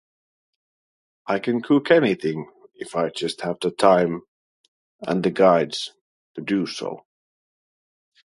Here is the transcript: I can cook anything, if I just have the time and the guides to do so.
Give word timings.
I 1.27 1.37
can 1.37 1.61
cook 1.61 1.91
anything, 1.91 2.51
if 2.73 2.95
I 2.95 3.09
just 3.11 3.41
have 3.41 3.59
the 3.61 3.69
time 3.69 4.23
and 5.01 5.21
the 5.21 5.29
guides 5.29 5.91
to 6.33 6.41
do 6.41 6.65
so. 6.65 7.05